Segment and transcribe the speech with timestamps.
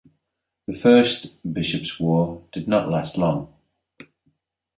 [0.65, 3.53] The First Bishops' War did not last long.